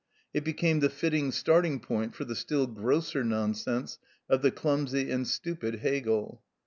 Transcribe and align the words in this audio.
It 0.33 0.43
became 0.43 0.79
the 0.79 0.89
fitting 0.89 1.31
starting 1.31 1.79
point 1.79 2.15
for 2.15 2.25
the 2.25 2.35
still 2.35 2.65
grosser 2.65 3.23
nonsense 3.23 3.99
of 4.27 4.41
the 4.41 4.49
clumsy 4.49 5.11
and 5.11 5.27
stupid 5.27 5.75
Hegel. 5.81 6.41